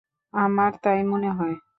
আমার 0.33 0.71
তাই 0.83 0.99
মনে 1.03 1.29
হয়। 1.31 1.55